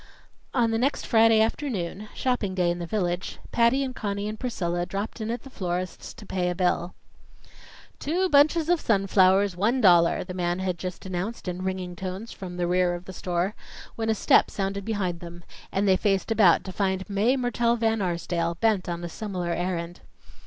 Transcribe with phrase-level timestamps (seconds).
[0.51, 4.83] On the next Friday afternoon shopping day in the village Patty and Conny and Priscilla
[4.83, 6.95] dropped in at the florist's to pay a bill.
[7.99, 12.57] "Two bunches of sunflowers, one dollar," the man had just announced in ringing tones from
[12.57, 13.53] the rear of the store,
[13.95, 18.01] when a step sounded behind them, and they faced about to find Mae Mertelle Van
[18.01, 19.99] Arsdale, bent on a similar errand.